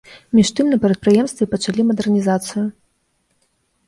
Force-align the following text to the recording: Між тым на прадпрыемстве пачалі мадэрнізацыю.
Між 0.37 0.49
тым 0.59 0.69
на 0.71 0.77
прадпрыемстве 0.85 1.47
пачалі 1.51 1.85
мадэрнізацыю. 1.89 2.65